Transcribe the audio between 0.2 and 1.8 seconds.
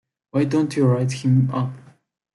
Why don't you write him up?